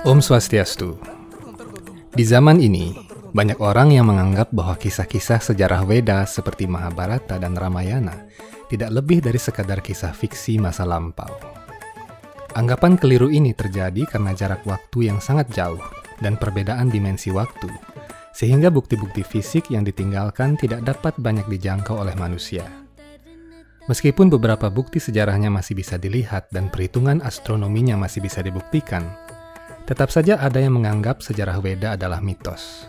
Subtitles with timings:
[0.00, 0.96] Om Swastiastu.
[2.16, 2.96] Di zaman ini,
[3.36, 8.24] banyak orang yang menganggap bahwa kisah-kisah sejarah Weda seperti Mahabharata dan Ramayana
[8.72, 11.28] tidak lebih dari sekadar kisah fiksi masa lampau.
[12.56, 15.84] Anggapan keliru ini terjadi karena jarak waktu yang sangat jauh
[16.24, 17.68] dan perbedaan dimensi waktu,
[18.32, 22.64] sehingga bukti-bukti fisik yang ditinggalkan tidak dapat banyak dijangkau oleh manusia.
[23.84, 29.04] Meskipun beberapa bukti sejarahnya masih bisa dilihat dan perhitungan astronominya masih bisa dibuktikan,
[29.90, 32.86] tetap saja ada yang menganggap sejarah Weda adalah mitos.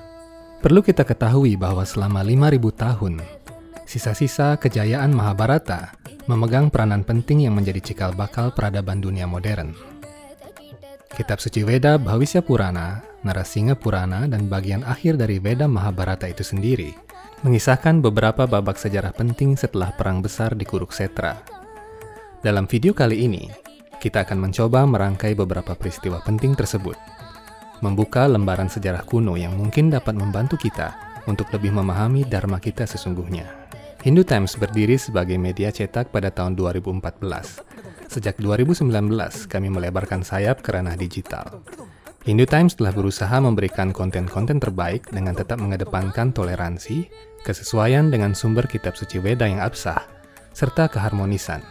[0.61, 3.13] Perlu kita ketahui bahwa selama 5000 tahun,
[3.89, 5.97] sisa-sisa kejayaan Mahabharata
[6.29, 9.73] memegang peranan penting yang menjadi cikal bakal peradaban dunia modern.
[11.09, 16.93] Kitab suci Weda Bhavisya Purana, Narasingha Purana, dan bagian akhir dari Weda Mahabharata itu sendiri
[17.41, 21.41] mengisahkan beberapa babak sejarah penting setelah Perang Besar di Kuruksetra.
[22.45, 23.49] Dalam video kali ini,
[24.01, 26.97] kita akan mencoba merangkai beberapa peristiwa penting tersebut
[27.81, 30.93] membuka lembaran sejarah kuno yang mungkin dapat membantu kita
[31.25, 33.69] untuk lebih memahami Dharma kita sesungguhnya.
[34.01, 37.21] Hindu Times berdiri sebagai media cetak pada tahun 2014.
[38.09, 38.89] Sejak 2019,
[39.45, 41.61] kami melebarkan sayap ke ranah digital.
[42.25, 47.09] Hindu Times telah berusaha memberikan konten-konten terbaik dengan tetap mengedepankan toleransi,
[47.45, 50.05] kesesuaian dengan sumber kitab suci Weda yang absah,
[50.53, 51.61] serta keharmonisan.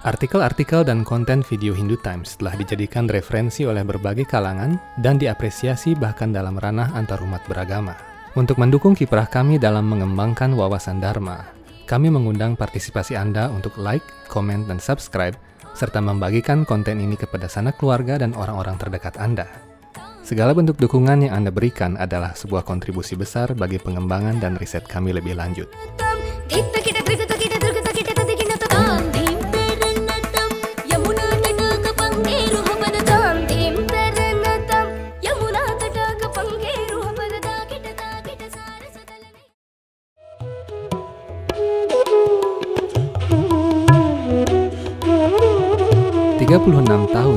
[0.00, 6.32] Artikel-artikel dan konten video Hindu Times telah dijadikan referensi oleh berbagai kalangan dan diapresiasi bahkan
[6.32, 7.92] dalam ranah antarumat beragama.
[8.32, 11.52] Untuk mendukung kiprah kami dalam mengembangkan wawasan Dharma,
[11.84, 15.36] kami mengundang partisipasi Anda untuk like, komen, dan subscribe,
[15.76, 19.44] serta membagikan konten ini kepada sanak keluarga dan orang-orang terdekat Anda.
[20.24, 25.12] Segala bentuk dukungan yang Anda berikan adalah sebuah kontribusi besar bagi pengembangan dan riset kami
[25.12, 25.68] lebih lanjut.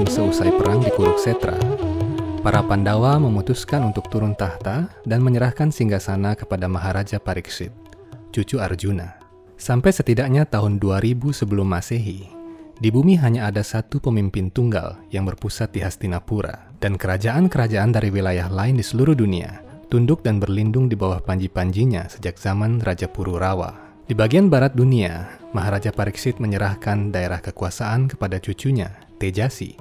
[0.08, 1.56] Seusai perang di Kuruksetra,
[2.44, 7.72] para Pandawa memutuskan untuk turun tahta dan menyerahkan singgasana kepada Maharaja Pariksit,
[8.32, 9.20] cucu Arjuna.
[9.56, 12.28] Sampai setidaknya tahun 2000 sebelum Masehi,
[12.80, 18.52] di bumi hanya ada satu pemimpin tunggal yang berpusat di Hastinapura, dan kerajaan-kerajaan dari wilayah
[18.52, 23.94] lain di seluruh dunia tunduk dan berlindung di bawah panji-panjinya sejak zaman Raja Pururawa.
[24.10, 28.90] Di bagian barat dunia, Maharaja Pariksit menyerahkan daerah kekuasaan kepada cucunya,
[29.22, 29.78] Tejasi,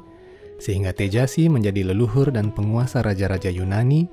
[0.63, 4.07] sehingga Tejasi menjadi leluhur dan penguasa raja-raja Yunani,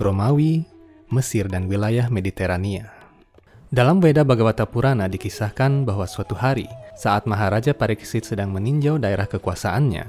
[0.00, 0.64] Romawi,
[1.12, 2.88] Mesir, dan wilayah Mediterania.
[3.68, 6.64] Dalam Weda Bhagavata Purana dikisahkan bahwa suatu hari,
[6.96, 10.08] saat Maharaja Pariksit sedang meninjau daerah kekuasaannya,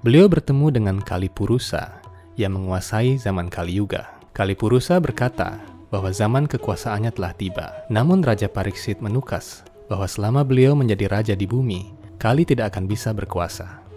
[0.00, 2.00] beliau bertemu dengan Kali Purusa
[2.40, 4.08] yang menguasai zaman Kali Yuga.
[4.32, 5.60] Kali Purusa berkata
[5.92, 7.66] bahwa zaman kekuasaannya telah tiba.
[7.92, 13.12] Namun Raja Pariksit menukas bahwa selama beliau menjadi raja di bumi, Kali tidak akan bisa
[13.12, 13.89] berkuasa.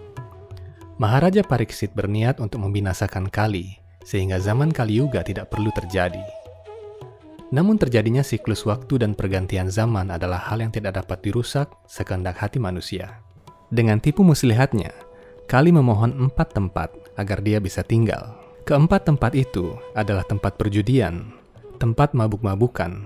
[0.94, 6.22] Maharaja Pariksit berniat untuk membinasakan Kali, sehingga zaman Kali Yuga tidak perlu terjadi.
[7.50, 12.62] Namun terjadinya siklus waktu dan pergantian zaman adalah hal yang tidak dapat dirusak sekehendak hati
[12.62, 13.18] manusia.
[13.74, 14.94] Dengan tipu muslihatnya,
[15.50, 18.38] Kali memohon empat tempat agar dia bisa tinggal.
[18.62, 21.34] Keempat tempat itu adalah tempat perjudian,
[21.82, 23.02] tempat mabuk-mabukan,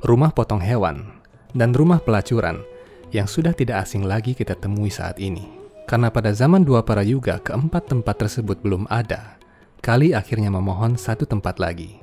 [0.00, 1.20] rumah potong hewan,
[1.52, 2.64] dan rumah pelacuran
[3.12, 5.57] yang sudah tidak asing lagi kita temui saat ini.
[5.88, 9.40] Karena pada zaman dua para yuga keempat tempat tersebut belum ada,
[9.80, 11.96] Kali akhirnya memohon satu tempat lagi,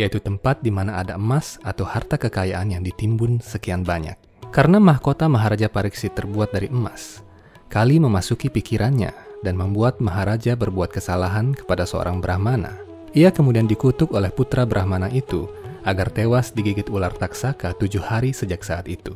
[0.00, 4.16] yaitu tempat di mana ada emas atau harta kekayaan yang ditimbun sekian banyak.
[4.48, 7.20] Karena mahkota Maharaja Pariksit terbuat dari emas,
[7.68, 9.12] Kali memasuki pikirannya
[9.44, 12.78] dan membuat Maharaja berbuat kesalahan kepada seorang Brahmana.
[13.12, 15.44] Ia kemudian dikutuk oleh putra Brahmana itu
[15.84, 19.12] agar tewas digigit ular taksaka tujuh hari sejak saat itu.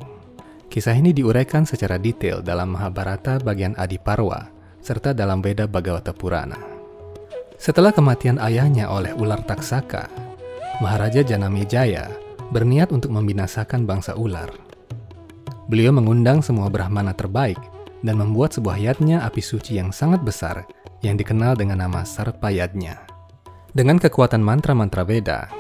[0.71, 6.63] Kisah ini diuraikan secara detail dalam Mahabharata bagian Adiparwa, serta dalam Veda Bhagavata Purana.
[7.59, 10.07] Setelah kematian ayahnya oleh ular taksaka,
[10.79, 12.07] Maharaja Janamejaya
[12.55, 14.47] berniat untuk membinasakan bangsa ular.
[15.67, 17.59] Beliau mengundang semua Brahmana terbaik
[18.07, 20.71] dan membuat sebuah yatnya api suci yang sangat besar
[21.03, 22.95] yang dikenal dengan nama Sarpayadnya.
[23.75, 25.51] Dengan kekuatan mantra-mantra Veda,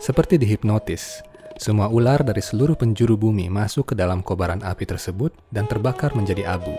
[0.00, 1.20] seperti dihipnotis,
[1.56, 6.44] semua ular dari seluruh penjuru bumi masuk ke dalam kobaran api tersebut dan terbakar menjadi
[6.52, 6.76] abu.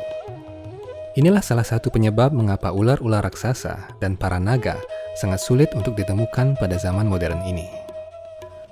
[1.18, 4.78] Inilah salah satu penyebab mengapa ular-ular raksasa dan para naga
[5.18, 7.66] sangat sulit untuk ditemukan pada zaman modern ini.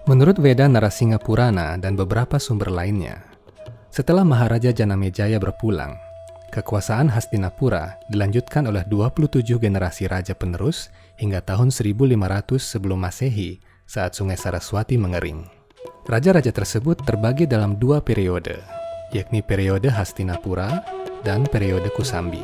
[0.05, 3.25] Menurut Veda Narasingha Purana dan beberapa sumber lainnya,
[3.89, 5.97] setelah Maharaja Janamejaya berpulang,
[6.53, 13.57] kekuasaan Hastinapura dilanjutkan oleh 27 generasi raja penerus hingga tahun 1500 sebelum Masehi
[13.89, 15.54] saat Sungai Saraswati mengering.
[16.05, 18.61] Raja-raja tersebut terbagi dalam dua periode,
[19.09, 20.85] yakni periode Hastinapura
[21.25, 22.41] dan periode Kusambi.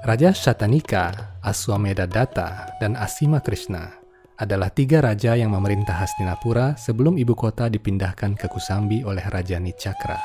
[0.00, 4.00] Raja Shatanika, Aswamedadatta, dan Asima Krishna
[4.40, 10.16] adalah tiga raja yang memerintah Hastinapura sebelum ibu kota dipindahkan ke Kusambi oleh Raja Nicakra.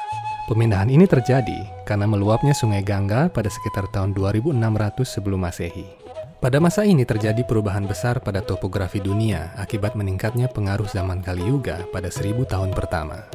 [0.48, 6.05] Pemindahan ini terjadi karena meluapnya sungai Gangga pada sekitar tahun 2600 sebelum Masehi.
[6.46, 11.90] Pada masa ini terjadi perubahan besar pada topografi dunia akibat meningkatnya pengaruh zaman Kali Yuga
[11.90, 13.26] pada seribu tahun pertama.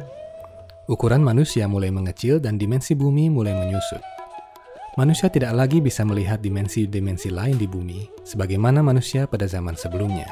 [0.87, 3.99] Ukuran manusia mulai mengecil dan dimensi bumi mulai menyusut.
[4.95, 10.31] Manusia tidak lagi bisa melihat dimensi-dimensi lain di bumi sebagaimana manusia pada zaman sebelumnya.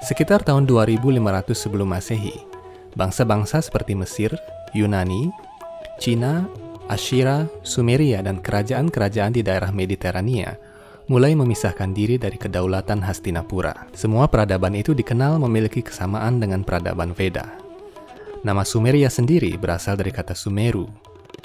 [0.00, 1.20] Sekitar tahun 2500
[1.52, 2.40] sebelum Masehi,
[2.96, 4.32] bangsa-bangsa seperti Mesir,
[4.72, 5.28] Yunani,
[6.00, 6.48] Cina,
[6.88, 10.71] Asyira, Sumeria, dan kerajaan-kerajaan di daerah Mediterania
[11.10, 13.90] mulai memisahkan diri dari kedaulatan Hastinapura.
[13.94, 17.58] Semua peradaban itu dikenal memiliki kesamaan dengan peradaban Veda.
[18.42, 20.90] Nama Sumeria sendiri berasal dari kata Sumeru,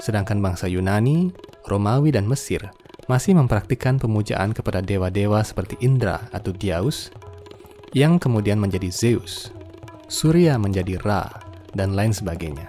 [0.02, 1.30] sedangkan bangsa Yunani,
[1.66, 2.66] Romawi, dan Mesir
[3.06, 7.08] masih mempraktikkan pemujaan kepada dewa-dewa seperti Indra atau Diaus
[7.96, 9.54] yang kemudian menjadi Zeus,
[10.10, 11.24] Surya menjadi Ra,
[11.72, 12.68] dan lain sebagainya.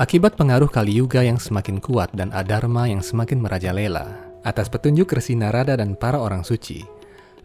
[0.00, 5.38] Akibat pengaruh Kali Yuga yang semakin kuat dan Adharma yang semakin merajalela, atas petunjuk Resi
[5.38, 6.82] Narada dan para orang suci,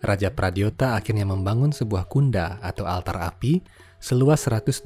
[0.01, 3.61] Raja Pradyota akhirnya membangun sebuah kunda atau altar api
[3.97, 4.85] seluas 128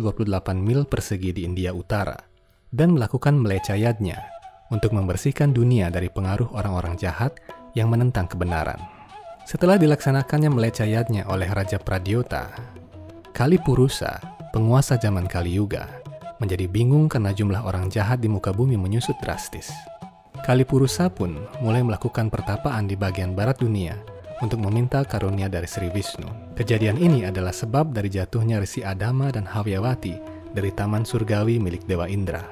[0.55, 2.15] mil persegi di India Utara
[2.71, 4.23] dan melakukan melecayadnya
[4.71, 7.35] untuk membersihkan dunia dari pengaruh orang-orang jahat
[7.75, 8.79] yang menentang kebenaran.
[9.43, 12.55] Setelah dilaksanakannya melecayatnya oleh Raja Pradyota,
[13.35, 14.15] Kali Purusa,
[14.55, 15.91] penguasa zaman Kali Yuga,
[16.39, 19.75] menjadi bingung karena jumlah orang jahat di muka bumi menyusut drastis.
[20.39, 23.99] Kali Purusa pun mulai melakukan pertapaan di bagian barat dunia
[24.39, 26.55] untuk meminta karunia dari Sri Vishnu.
[26.55, 30.15] Kejadian ini adalah sebab dari jatuhnya Resi Adama dan Hawyawati
[30.55, 32.47] dari Taman Surgawi milik Dewa Indra.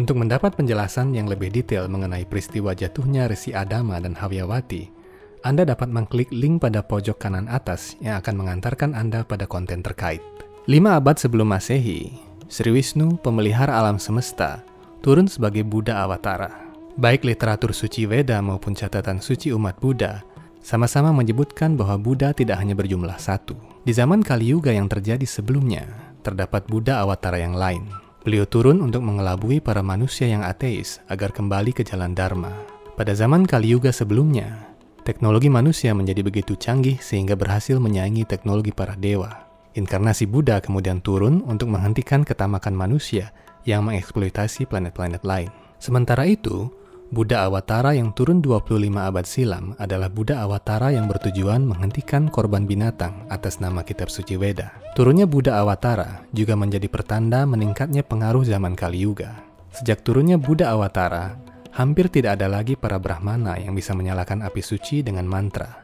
[0.00, 5.00] Untuk mendapat penjelasan yang lebih detail mengenai peristiwa jatuhnya Resi Adama dan Hawyawati,
[5.40, 10.20] anda dapat mengklik link pada pojok kanan atas yang akan mengantarkan Anda pada konten terkait.
[10.68, 12.12] Lima abad sebelum Masehi,
[12.52, 14.60] Sri Wisnu, pemelihara alam semesta,
[15.00, 16.69] turun sebagai Buddha Awatara.
[16.98, 20.26] Baik literatur suci Veda maupun catatan suci umat Buddha
[20.58, 23.54] sama-sama menyebutkan bahwa Buddha tidak hanya berjumlah satu.
[23.86, 25.86] Di zaman Kali Yuga yang terjadi sebelumnya,
[26.20, 27.88] terdapat Buddha Awatara yang lain.
[28.26, 32.52] Beliau turun untuk mengelabui para manusia yang ateis agar kembali ke jalan Dharma.
[32.98, 34.70] Pada zaman Kali Yuga sebelumnya,
[35.00, 39.48] Teknologi manusia menjadi begitu canggih sehingga berhasil menyaingi teknologi para dewa.
[39.72, 43.32] Inkarnasi Buddha kemudian turun untuk menghentikan ketamakan manusia
[43.64, 45.48] yang mengeksploitasi planet-planet lain.
[45.80, 46.68] Sementara itu,
[47.10, 53.26] Buddha Awatara yang turun 25 abad silam adalah Buddha Awatara yang bertujuan menghentikan korban binatang
[53.26, 54.70] atas nama kitab suci Weda.
[54.94, 59.42] Turunnya Buddha Awatara juga menjadi pertanda meningkatnya pengaruh zaman Kali Yuga.
[59.74, 61.34] Sejak turunnya Buddha Awatara,
[61.74, 65.82] hampir tidak ada lagi para Brahmana yang bisa menyalakan api suci dengan mantra.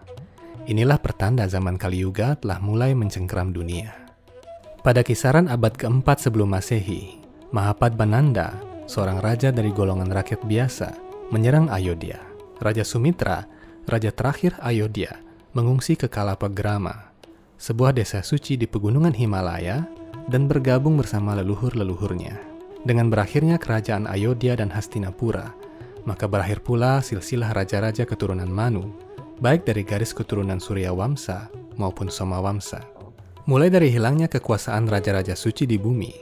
[0.70, 3.90] Inilah pertanda zaman Kali Yuga telah mulai mencengkeram dunia.
[4.86, 7.18] Pada kisaran abad keempat sebelum Masehi,
[7.50, 12.22] Mahapadmananda, seorang raja dari golongan rakyat biasa, menyerang Ayodhya.
[12.56, 13.44] Raja Sumitra,
[13.84, 15.20] raja terakhir Ayodhya,
[15.52, 17.12] mengungsi ke Kalapagrama,
[17.56, 19.84] sebuah desa suci di pegunungan Himalaya,
[20.26, 22.36] dan bergabung bersama leluhur-leluhurnya.
[22.86, 25.54] Dengan berakhirnya kerajaan Ayodhya dan Hastinapura,
[26.06, 28.94] maka berakhir pula silsilah raja-raja keturunan Manu,
[29.42, 32.86] baik dari garis keturunan Surya Wamsa maupun Soma Wamsa.
[33.46, 36.14] Mulai dari hilangnya kekuasaan raja-raja suci di bumi,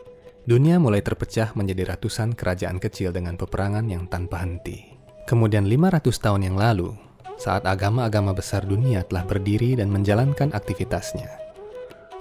[0.45, 4.94] dunia mulai terpecah menjadi ratusan kerajaan kecil dengan peperangan yang tanpa henti.
[5.25, 6.93] Kemudian 500 tahun yang lalu,
[7.41, 11.29] saat agama-agama besar dunia telah berdiri dan menjalankan aktivitasnya,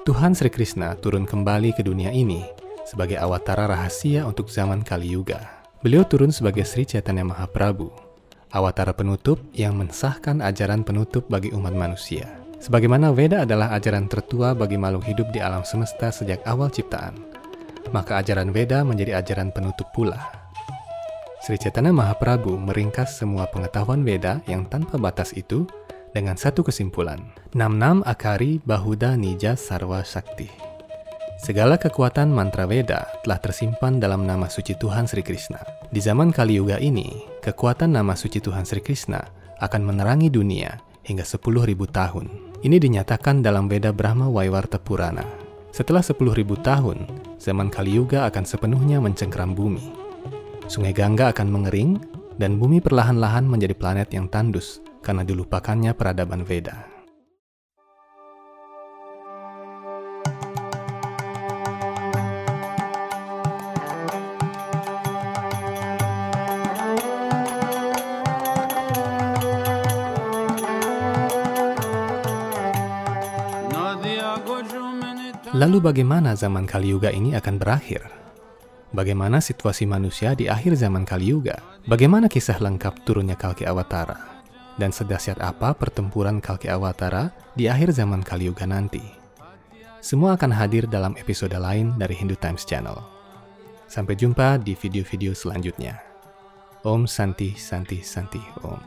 [0.08, 2.48] Tuhan Sri Krishna turun kembali ke dunia ini
[2.88, 5.64] sebagai awatara rahasia untuk zaman Kali Yuga.
[5.84, 7.92] Beliau turun sebagai Sri Chaitanya Mahaprabhu,
[8.56, 12.40] awatara penutup yang mensahkan ajaran penutup bagi umat manusia.
[12.64, 17.20] Sebagaimana Veda adalah ajaran tertua bagi makhluk hidup di alam semesta sejak awal ciptaan,
[17.92, 20.43] maka ajaran Veda menjadi ajaran penutup pula.
[21.44, 25.68] Sri Chaitanya Mahaprabhu meringkas semua pengetahuan Veda yang tanpa batas itu
[26.16, 27.20] dengan satu kesimpulan.
[27.52, 30.48] Nam Nam Akari Bahuda Nija Sarva Shakti.
[31.36, 35.60] Segala kekuatan mantra Veda telah tersimpan dalam nama suci Tuhan Sri Krishna.
[35.92, 39.20] Di zaman Kali Yuga ini, kekuatan nama suci Tuhan Sri Krishna
[39.60, 41.44] akan menerangi dunia hingga 10.000
[41.92, 42.26] tahun.
[42.64, 45.28] Ini dinyatakan dalam Veda Brahma Waiwarta Purana.
[45.76, 46.24] Setelah 10.000
[46.64, 47.04] tahun,
[47.36, 50.13] zaman Kali Yuga akan sepenuhnya mencengkeram bumi.
[50.64, 52.00] Sungai Gangga akan mengering
[52.40, 56.88] dan bumi perlahan-lahan menjadi planet yang tandus karena dilupakannya peradaban Veda.
[75.54, 78.23] Lalu bagaimana zaman Kali Yuga ini akan berakhir?
[78.93, 81.61] Bagaimana situasi manusia di akhir zaman Kali Yuga?
[81.85, 84.41] Bagaimana kisah lengkap turunnya Kalki Awatara?
[84.81, 89.05] Dan sedahsyat apa pertempuran Kalki Awatara di akhir zaman Kali Yuga nanti?
[90.01, 92.97] Semua akan hadir dalam episode lain dari Hindu Times Channel.
[93.91, 96.01] Sampai jumpa di video-video selanjutnya.
[96.87, 98.81] Om Santi Santi Santi Om.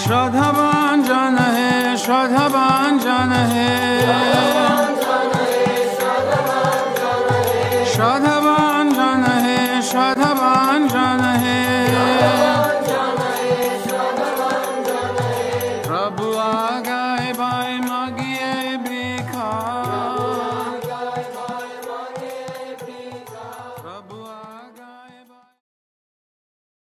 [0.00, 3.83] श्रद्धावान जन है श्रद्धावान जन है
[7.95, 8.44] Shadha